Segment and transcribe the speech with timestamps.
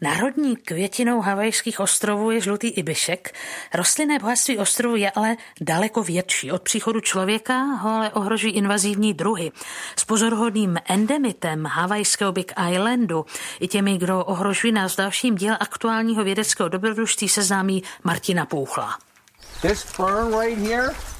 [0.00, 3.34] Národní květinou havajských ostrovů je žlutý ibišek.
[3.74, 6.52] Rostlinné bohatství ostrovů je ale daleko větší.
[6.52, 9.52] Od příchodu člověka ho ale ohrožují invazivní druhy.
[9.96, 13.26] S pozorhodným endemitem havajského Big Islandu
[13.60, 18.98] i těmi, kdo ohrožují nás v dalším díle aktuálního vědeckého dobrodružství seznámí Martina Půchla.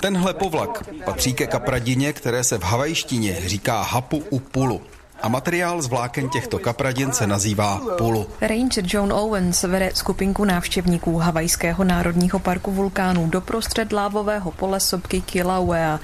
[0.01, 4.83] Tenhle povlak patří ke kapradině, které se v havajštině říká hapu upulu
[5.23, 8.27] a materiál z vláken těchto kapradin se nazývá pulu.
[8.41, 16.01] Ranger John Owens vede skupinku návštěvníků Havajského národního parku vulkánů doprostřed lávového pole sopky Kilauea.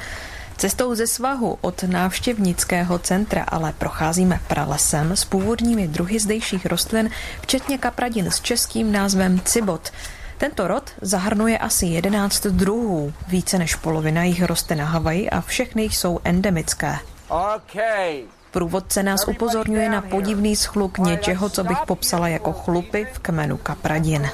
[0.57, 7.11] Cestou ze svahu od návštěvnického centra ale procházíme pralesem s původními druhy zdejších rostlin,
[7.41, 9.91] včetně kapradin s českým názvem cibot.
[10.39, 15.83] Tento rod zahrnuje asi 11 druhů, více než polovina jich roste na Havaji a všechny
[15.83, 16.99] jsou endemické.
[17.29, 18.23] Okay.
[18.55, 24.31] Průvodce nás upozorňuje na podivný schluk něčeho, co bych popsala jako chlupy v kmenu kapradin.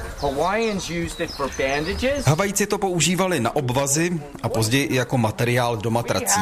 [2.27, 6.40] Havajci to používali na obvazy a později i jako materiál do matrací.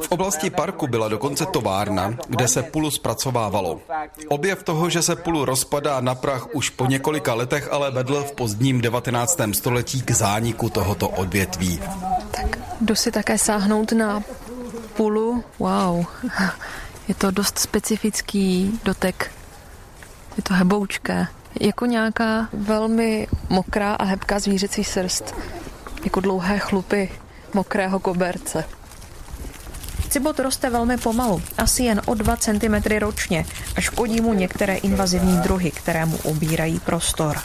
[0.00, 3.80] V oblasti parku byla dokonce továrna, kde se pulu zpracovávalo.
[4.28, 8.32] Objev toho, že se pulu rozpadá na prach už po několika letech, ale vedl v
[8.32, 9.40] pozdním 19.
[9.52, 11.80] století k zániku tohoto odvětví.
[12.30, 14.22] Tak jdu si také sáhnout na
[14.96, 15.44] pulu.
[15.58, 16.04] Wow.
[17.10, 19.32] Je to dost specifický dotek.
[20.36, 21.26] Je to heboučké.
[21.60, 25.34] Jako nějaká velmi mokrá a hebká zvířecí srst.
[26.04, 27.10] Jako dlouhé chlupy
[27.54, 28.64] mokrého koberce.
[30.10, 35.38] Cibot roste velmi pomalu, asi jen o 2 cm ročně a škodí mu některé invazivní
[35.38, 37.36] druhy, které mu obírají prostor.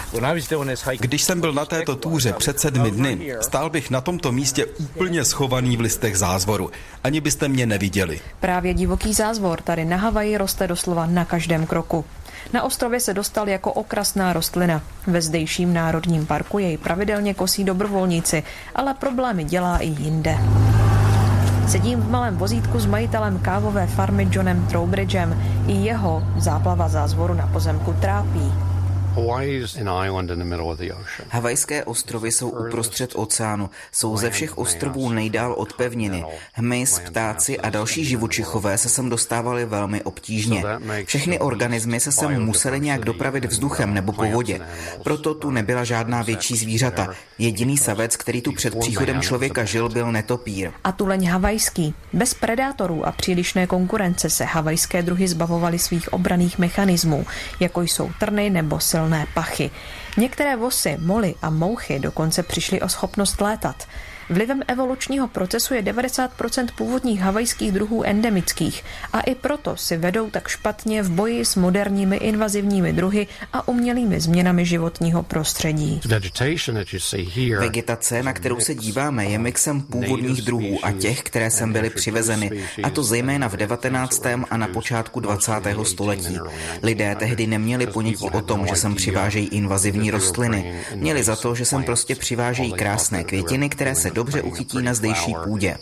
[1.00, 5.26] Když jsem byl na této túře před sedmi dny, stál bych na tomto místě úplně
[5.26, 6.72] schovaný v listech zázvoru.
[7.04, 8.20] Ani byste mě neviděli.
[8.40, 12.06] Právě divoký zázvor tady na Havaji roste doslova na každém kroku.
[12.54, 14.82] Na ostrově se dostal jako okrasná rostlina.
[15.08, 18.44] Ve zdejším národním parku jej pravidelně kosí dobrovolníci,
[18.76, 20.38] ale problémy dělá i jinde.
[21.68, 25.42] Sedím v malém vozítku s majitelem kávové farmy Johnem Trowbridgem.
[25.68, 28.65] I jeho záplava zázvoru na pozemku trápí.
[31.30, 33.70] Havajské ostrovy jsou uprostřed oceánu.
[33.92, 36.26] Jsou ze všech ostrovů nejdál od pevniny.
[36.54, 40.64] Hmyz, ptáci a další živočichové se sem dostávali velmi obtížně.
[41.06, 44.62] Všechny organismy se sem museli nějak dopravit vzduchem nebo po vodě.
[45.04, 47.08] Proto tu nebyla žádná větší zvířata.
[47.38, 50.72] Jediný savec, který tu před příchodem člověka žil, byl netopír.
[50.84, 51.94] A tuleň havajský.
[52.14, 57.26] Bez predátorů a přílišné konkurence se havajské druhy zbavovaly svých obraných mechanismů,
[57.60, 59.72] jako jsou trny nebo silné silné pachy.
[60.18, 63.88] Některé vosy, moly a mouchy dokonce přišly o schopnost létat.
[64.30, 70.48] Vlivem evolučního procesu je 90% původních havajských druhů endemických a i proto si vedou tak
[70.48, 76.02] špatně v boji s moderními invazivními druhy a umělými změnami životního prostředí.
[77.60, 82.52] Vegetace, na kterou se díváme, je mixem původních druhů a těch, které sem byly přivezeny,
[82.84, 84.26] a to zejména v 19.
[84.50, 85.52] a na počátku 20.
[85.84, 86.38] století.
[86.84, 90.76] Lidé tehdy neměli ponětí o tom, že sem přivážejí invazivní rostliny.
[90.96, 95.36] Měli za to, že sem prostě přivážejí krásné květiny, které se dobře uchytí na zdejší
[95.44, 95.78] půdě.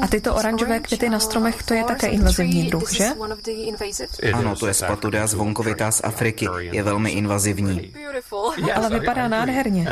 [0.00, 3.08] A tyto oranžové květy na stromech, to je také invazivní druh, že?
[4.32, 6.48] Ano, to je spatudea zvonkovitá z Afriky.
[6.58, 7.94] Je velmi invazivní.
[8.74, 9.86] Ale vypadá nádherně.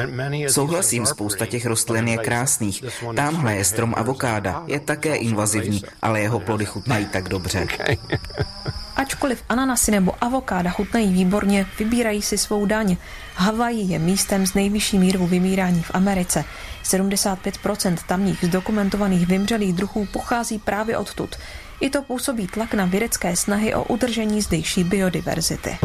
[0.49, 2.85] Souhlasím, spousta těch rostlin je krásných.
[3.17, 4.65] Tamhle je strom avokáda.
[4.67, 7.67] Je také invazivní, ale jeho plody chutnají tak dobře.
[8.97, 12.97] Ačkoliv ananasy nebo avokáda chutnají výborně, vybírají si svou daň.
[13.34, 16.45] Havaj je místem s nejvyšší mírou vymírání v Americe.
[16.84, 21.37] 75% tamních zdokumentovaných vymřelých druhů pochází právě odtud.
[21.81, 25.78] I to působí tlak na vědecké snahy o udržení zdejší biodiverzity.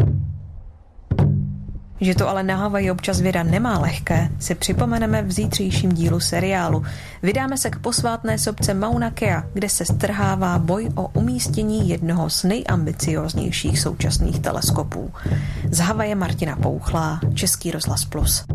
[2.02, 6.84] Že to ale na Havaji občas věda nemá lehké, si připomeneme v zítřejším dílu seriálu.
[7.24, 12.44] Vydáme se k posvátné sobce Mauna Kea, kde se strhává boj o umístění jednoho z
[12.44, 15.12] nejambicioznějších současných teleskopů.
[15.72, 18.46] Z Havaje Martina Pouchlá, Český rozhlas Plus.